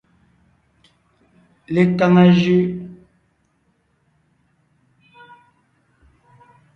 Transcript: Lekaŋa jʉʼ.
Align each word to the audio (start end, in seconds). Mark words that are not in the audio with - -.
Lekaŋa 1.73 2.23
jʉʼ. 2.39 2.69